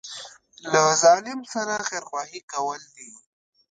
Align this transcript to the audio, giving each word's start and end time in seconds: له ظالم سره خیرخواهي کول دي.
له 0.71 0.81
ظالم 1.03 1.39
سره 1.53 1.75
خیرخواهي 1.89 2.39
کول 2.51 2.81
دي. 2.95 3.11